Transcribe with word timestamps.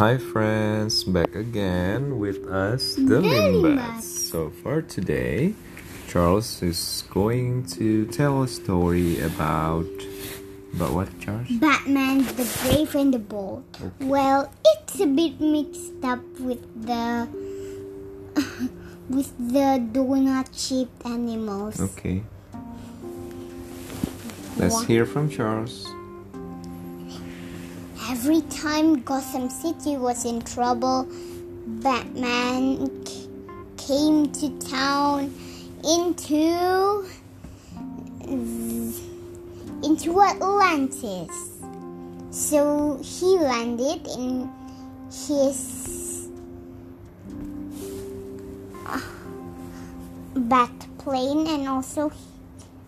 Hi 0.00 0.16
friends, 0.16 1.04
back 1.04 1.34
again 1.34 2.18
with 2.18 2.48
us, 2.48 2.94
the 2.94 3.20
Limbats. 3.20 4.32
So 4.32 4.48
for 4.48 4.80
today, 4.80 5.52
Charles 6.08 6.62
is 6.62 7.04
going 7.10 7.66
to 7.76 8.06
tell 8.06 8.42
a 8.42 8.48
story 8.48 9.20
about 9.20 9.84
about 10.72 10.96
what, 10.96 11.12
Charles? 11.20 11.46
Batman, 11.60 12.24
the 12.24 12.48
Brave 12.64 12.94
and 12.94 13.12
the 13.12 13.18
Bold. 13.18 13.64
Okay. 13.76 13.92
Well, 14.08 14.50
it's 14.64 14.98
a 14.98 15.06
bit 15.06 15.38
mixed 15.38 16.00
up 16.02 16.24
with 16.40 16.64
the 16.72 17.28
with 19.12 19.28
the 19.36 19.76
donut-shaped 19.92 21.04
animals. 21.04 21.78
Okay. 21.92 22.22
Let's 24.56 24.84
hear 24.84 25.04
from 25.04 25.28
Charles. 25.28 25.84
Every 28.12 28.42
time 28.42 29.00
Gotham 29.00 29.48
City 29.48 29.96
was 29.96 30.26
in 30.26 30.42
trouble, 30.42 31.08
Batman 31.80 33.06
c- 33.06 33.26
came 33.78 34.30
to 34.32 34.50
town 34.58 35.32
into 35.82 37.08
into 39.82 40.20
Atlantis. 40.20 41.32
So 42.30 43.00
he 43.02 43.38
landed 43.38 44.06
in 44.06 44.52
his 45.08 46.28
uh, 48.84 49.00
bat 50.36 50.86
plane 50.98 51.46
and 51.46 51.66
also 51.66 52.12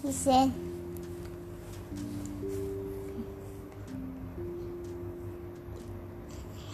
he 0.00 0.12
said 0.12 0.52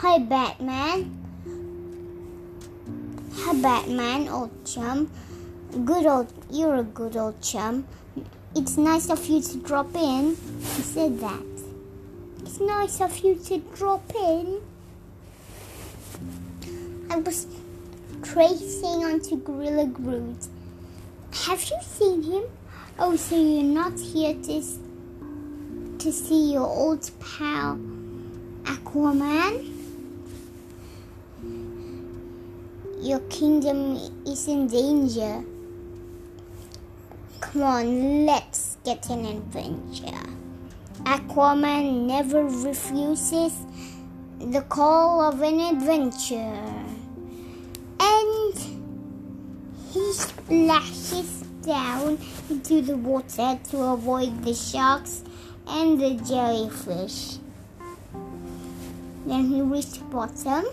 Hi, 0.05 0.19
Batman. 0.19 1.17
Hi, 3.37 3.55
Batman, 3.63 4.29
old 4.29 4.51
chum. 4.67 5.11
Good 5.87 6.05
old, 6.05 6.31
you're 6.51 6.75
a 6.75 6.83
good 6.83 7.17
old 7.17 7.41
chum. 7.41 7.87
It's 8.55 8.77
nice 8.77 9.09
of 9.09 9.25
you 9.27 9.41
to 9.41 9.57
drop 9.61 9.95
in. 9.95 10.37
He 10.61 10.83
said 10.83 11.21
that. 11.21 11.43
It's 12.41 12.61
nice 12.61 13.01
of 13.01 13.17
you 13.21 13.37
to 13.47 13.59
drop 13.75 14.15
in. 14.15 14.61
I 17.09 17.17
was 17.21 17.47
tracing 18.23 19.07
onto 19.07 19.39
Gorilla 19.39 19.87
Grodd. 19.87 20.47
Have 21.47 21.63
you 21.63 21.79
seen 21.81 22.23
him? 22.25 22.43
Oh, 22.99 23.17
so 23.17 23.37
you're 23.37 23.63
not 23.63 23.99
here 23.99 24.35
to 24.35 24.63
to 25.97 26.13
see 26.13 26.53
your 26.53 26.69
old 26.69 27.11
pal 27.21 27.79
Aquaman? 28.65 29.74
Your 33.05 33.21
kingdom 33.29 33.97
is 34.25 34.49
in 34.49 34.67
danger. 34.67 35.45
Come 37.39 37.63
on, 37.63 38.25
let's 38.25 38.79
get 38.83 39.11
an 39.11 39.27
adventure. 39.27 40.25
Aquaman 41.03 42.07
never 42.07 42.43
refuses 42.45 43.53
the 44.39 44.63
call 44.63 45.21
of 45.21 45.43
an 45.43 45.61
adventure. 45.61 46.65
And 48.01 48.57
he 49.93 50.13
splashes 50.15 51.43
down 51.61 52.17
into 52.49 52.81
the 52.81 52.97
water 52.97 53.61
to 53.69 53.83
avoid 53.83 54.43
the 54.45 54.55
sharks 54.55 55.25
and 55.69 56.01
the 56.01 56.15
jellyfish. 56.25 57.37
Then 59.27 59.49
he 59.49 59.61
reached 59.61 59.99
the 59.99 60.05
bottom 60.05 60.65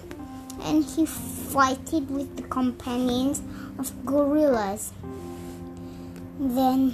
and 0.63 0.83
he 0.83 1.05
fighted 1.05 2.09
with 2.09 2.35
the 2.38 2.44
companions 2.44 3.41
of 3.77 4.05
gorillas. 4.05 4.94
Then 6.39 6.94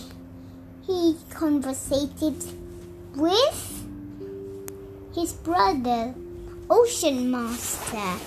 he 0.85 1.17
conversated 1.29 2.35
with 3.15 3.83
his 5.13 5.33
brother, 5.33 6.13
Ocean 6.69 7.31
Master. 7.31 8.19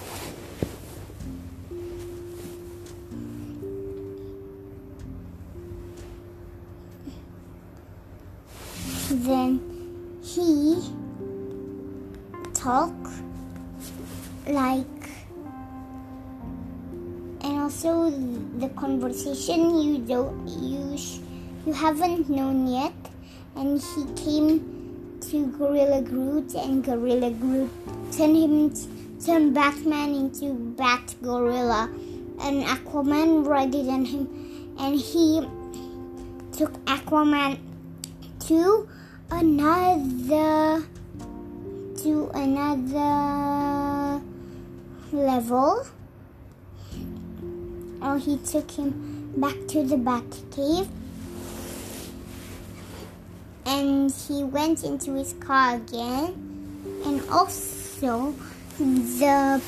Then 9.10 9.60
he 10.22 10.80
talked 12.54 13.08
like 14.46 14.99
also 17.60 18.10
the 18.58 18.68
conversation 18.70 19.76
you 19.78 19.98
don't 19.98 20.48
you 20.48 20.96
sh- 20.96 21.20
you 21.66 21.72
haven't 21.72 22.30
known 22.30 22.66
yet. 22.66 22.94
And 23.54 23.80
he 23.80 24.02
came 24.24 25.18
to 25.28 25.46
gorilla 25.58 26.00
grodd 26.02 26.54
and 26.56 26.82
gorilla 26.82 27.30
grodd 27.30 27.68
turned 28.16 28.36
him 28.36 28.72
turned 29.24 29.54
batman 29.54 30.14
into 30.14 30.54
bat 30.80 31.14
gorilla. 31.22 31.90
And 32.40 32.64
aquaman 32.64 33.46
rided 33.46 33.88
on 33.88 34.04
him. 34.06 34.26
And 34.78 34.98
he 34.98 35.46
took 36.56 36.72
aquaman 36.86 37.58
to 38.48 38.88
another 39.30 40.82
to 42.02 42.30
another 42.32 44.22
level 45.12 45.84
or 48.02 48.18
he 48.18 48.38
took 48.38 48.70
him 48.70 49.32
back 49.36 49.56
to 49.68 49.82
the 49.82 49.96
bat 49.96 50.24
cave. 50.50 50.88
And 53.66 54.10
he 54.10 54.42
went 54.42 54.84
into 54.84 55.14
his 55.14 55.34
car 55.34 55.76
again. 55.76 56.34
And 57.04 57.22
also 57.30 58.34
the 58.78 59.60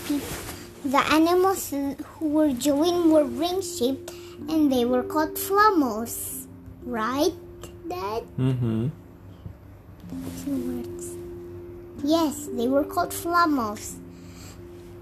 the 0.84 0.98
animals 1.12 1.70
who 1.70 2.28
were 2.28 2.52
joined 2.52 3.12
were 3.12 3.24
ring 3.24 3.60
shaped 3.60 4.10
and 4.48 4.72
they 4.72 4.84
were 4.84 5.02
called 5.02 5.36
flamos. 5.36 6.46
Right 6.84 7.34
dad? 7.88 8.24
Mm-hmm. 8.38 8.88
two 10.44 10.56
words. 10.66 11.14
Yes 12.02 12.48
they 12.52 12.68
were 12.68 12.84
called 12.84 13.10
flamos. 13.10 13.98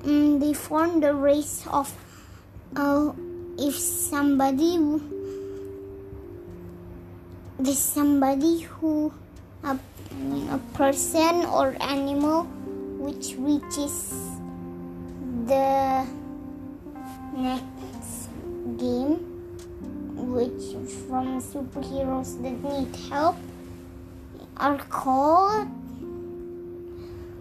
Mm, 0.03 0.41
they 0.41 0.53
formed 0.53 1.05
a 1.05 1.15
race 1.15 1.65
of 1.71 1.95
uh, 2.77 3.13
if 3.59 3.75
somebody 3.75 4.79
there's 7.59 7.79
somebody 7.79 8.61
who 8.61 9.13
a, 9.65 9.77
a 10.51 10.59
person 10.75 11.45
or 11.47 11.77
animal 11.81 12.45
which 12.99 13.35
reaches 13.39 14.15
the 15.47 16.07
next 17.37 18.29
game 18.79 19.19
which 20.15 20.73
from 21.07 21.41
superheroes 21.41 22.41
that 22.43 22.57
need 22.63 22.95
help 23.11 23.37
are 24.57 24.79
called 24.89 25.69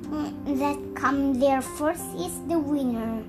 mm, 0.03 0.59
that 0.59 0.77
come 0.95 1.39
there 1.39 1.61
first 1.61 2.03
is 2.15 2.33
the 2.47 2.57
winner 2.57 3.23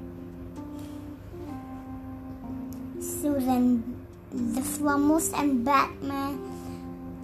so 3.21 3.35
then 3.35 3.85
the 4.33 4.63
Flamos 4.65 5.37
and 5.37 5.63
Batman 5.63 6.41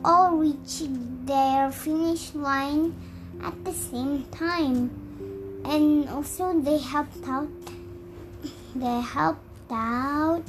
all 0.04 0.36
reached 0.36 0.92
their 1.24 1.72
finish 1.72 2.34
line 2.34 2.92
at 3.42 3.56
the 3.64 3.72
same 3.72 4.24
time. 4.28 4.92
And 5.64 6.08
also 6.10 6.52
they 6.60 6.76
helped 6.76 7.26
out 7.26 7.48
they 8.76 9.00
helped 9.00 9.40
out 9.72 10.44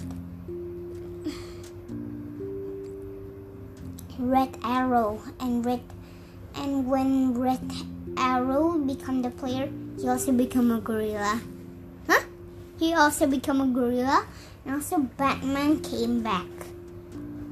Red 4.19 4.57
Arrow 4.63 5.21
and 5.39 5.65
Red 5.65 5.79
and 6.55 6.91
when 6.91 7.39
Red 7.39 7.71
Arrow 8.17 8.77
become 8.79 9.21
the 9.21 9.29
player, 9.29 9.71
he 9.97 10.09
also 10.09 10.33
become 10.33 10.71
a 10.71 10.81
gorilla. 10.81 11.39
Huh? 12.07 12.23
He 12.77 12.93
also 12.93 13.27
become 13.27 13.61
a 13.61 13.67
gorilla 13.67 14.25
and 14.67 14.75
also 14.75 14.99
Batman 14.99 15.79
came 15.79 16.21
back. 16.21 16.45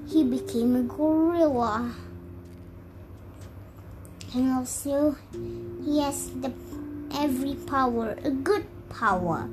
He 0.05 0.21
became 0.21 0.75
a 0.75 0.83
gorilla. 0.83 1.95
And 4.33 4.51
also 4.51 5.15
he 5.85 6.01
has 6.01 6.29
the 6.31 6.51
every 7.15 7.55
power, 7.55 8.17
a 8.21 8.31
good 8.31 8.65
power. 8.89 9.47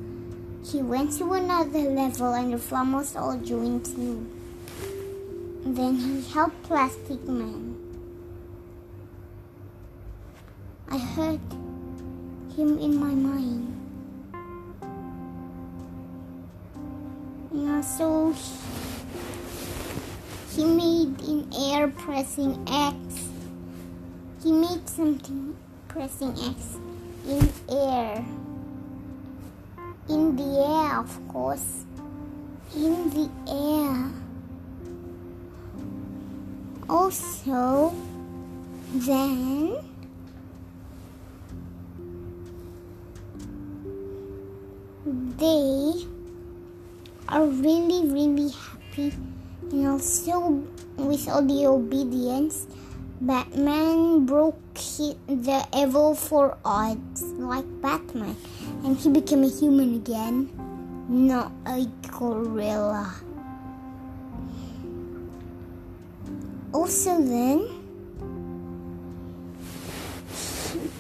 He 0.64 0.82
went 0.82 1.12
to 1.18 1.34
another 1.34 1.78
level 1.78 2.34
and 2.34 2.52
the 2.52 2.56
Flamos 2.56 3.14
all 3.14 3.38
joined 3.38 3.86
him. 3.86 4.26
Then 5.64 5.94
he 5.94 6.28
helped 6.32 6.64
Plastic 6.64 7.22
Man. 7.28 7.76
I 10.90 10.98
heard 10.98 11.40
him 12.56 12.78
in 12.78 12.96
my 12.96 13.14
mind. 13.14 13.81
Also, 17.82 18.32
he 20.55 20.64
made 20.64 21.20
in 21.23 21.50
air 21.52 21.88
pressing 21.88 22.64
X. 22.69 22.96
He 24.40 24.52
made 24.52 24.88
something 24.88 25.56
pressing 25.88 26.31
X 26.31 26.79
in 27.26 27.50
air. 27.69 28.25
In 30.08 30.37
the 30.37 30.61
air, 30.62 31.00
of 31.00 31.11
course. 31.26 31.84
In 32.76 33.11
the 33.11 33.29
air. 33.50 34.11
Also, 36.88 37.93
then 38.94 39.75
they 45.37 46.11
are 47.32 47.46
really, 47.46 48.06
really 48.12 48.50
happy 48.50 49.12
and 49.73 49.87
also 49.88 50.62
with 50.99 51.26
all 51.29 51.40
the 51.40 51.67
obedience. 51.67 52.67
Batman 53.23 54.26
broke 54.26 54.75
the 54.75 55.67
evil 55.75 56.14
four 56.14 56.58
odds 56.62 57.23
like 57.23 57.64
Batman 57.81 58.37
and 58.84 58.99
he 58.99 59.08
became 59.08 59.44
a 59.44 59.49
human 59.49 59.94
again, 59.94 60.50
not 61.08 61.50
a 61.64 61.87
gorilla. 62.11 63.14
Also, 66.75 67.23
then 67.23 67.67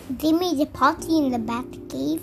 they 0.08 0.32
made 0.32 0.60
a 0.60 0.66
party 0.66 1.18
in 1.18 1.30
the 1.30 1.38
Batcave, 1.38 2.22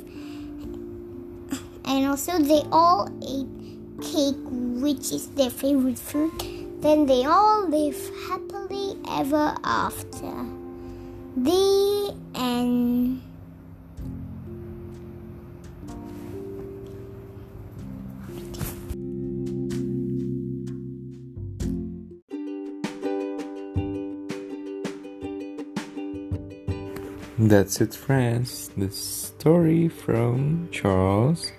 and 1.86 2.08
also 2.08 2.40
they 2.40 2.64
all 2.72 3.10
ate 3.22 3.59
cake, 4.02 4.36
which 4.82 5.12
is 5.12 5.28
their 5.36 5.50
favorite 5.50 6.00
food. 6.00 6.32
Then 6.82 7.06
they 7.06 7.26
all 7.26 7.68
live 7.68 7.98
happily 8.28 8.98
ever 9.10 9.56
after. 9.64 10.46
The 11.36 12.16
end. 12.36 13.22
That's 27.38 27.80
it, 27.80 27.94
friends. 27.94 28.70
The 28.76 28.90
story 28.90 29.88
from 29.88 30.68
Charles 30.72 31.52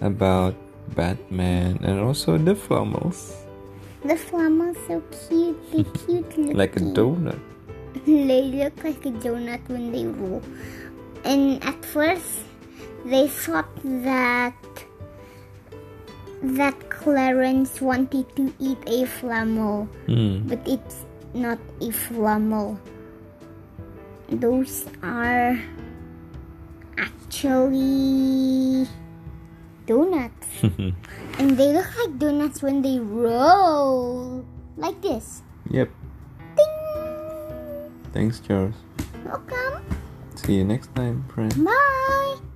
about 0.00 0.56
Batman 0.94 1.78
and 1.82 2.00
also 2.00 2.38
the 2.38 2.54
Flummels. 2.54 3.34
The 4.04 4.14
flummels 4.18 4.76
so 4.86 4.98
cute. 5.28 5.56
They 5.70 5.84
cute 6.06 6.38
looking. 6.38 6.56
Like 6.56 6.76
a 6.76 6.80
donut. 6.80 7.38
They 8.06 8.42
look 8.50 8.82
like 8.82 9.04
a 9.06 9.12
donut 9.12 9.62
when 9.68 9.92
they 9.92 10.06
roll. 10.06 10.42
And 11.24 11.62
at 11.62 11.78
first, 11.84 12.42
they 13.04 13.28
thought 13.28 13.70
that 14.02 14.56
that 16.42 16.74
Clarence 16.90 17.80
wanted 17.80 18.26
to 18.34 18.50
eat 18.58 18.78
a 18.90 19.06
flummel, 19.06 19.86
Hmm. 20.10 20.42
but 20.50 20.58
it's 20.66 21.06
not 21.34 21.58
a 21.78 21.94
flummel. 21.94 22.82
Those 24.26 24.82
are 25.06 25.54
actually 26.98 28.88
donuts, 29.92 30.48
and 31.38 31.52
they 31.60 31.68
look 31.76 31.90
like 32.00 32.18
donuts 32.18 32.62
when 32.62 32.80
they 32.80 32.98
roll 32.98 34.44
like 34.76 34.96
this. 35.02 35.42
Yep. 35.68 35.90
Ding! 36.56 37.92
Thanks, 38.12 38.40
Charles. 38.40 38.74
Welcome. 39.24 39.84
See 40.34 40.56
you 40.56 40.64
next 40.64 40.94
time, 40.94 41.24
friends. 41.28 41.56
Bye. 41.56 42.51